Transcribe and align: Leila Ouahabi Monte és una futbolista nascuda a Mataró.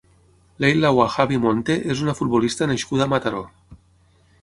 Leila 0.63 0.91
Ouahabi 0.95 1.37
Monte 1.45 1.77
és 1.97 2.03
una 2.07 2.17
futbolista 2.23 2.71
nascuda 2.75 3.09
a 3.09 3.13
Mataró. 3.15 3.49